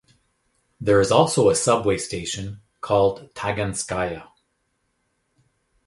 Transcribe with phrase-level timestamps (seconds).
[0.79, 4.25] There is also a subway station, called Taganskaya.